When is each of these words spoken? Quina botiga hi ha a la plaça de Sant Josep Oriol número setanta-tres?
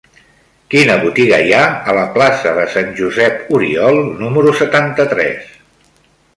Quina 0.73 0.95
botiga 1.03 1.37
hi 1.47 1.53
ha 1.57 1.65
a 1.91 1.95
la 1.97 2.07
plaça 2.15 2.55
de 2.61 2.65
Sant 2.77 2.91
Josep 3.01 3.53
Oriol 3.61 4.03
número 4.25 4.59
setanta-tres? 4.65 5.57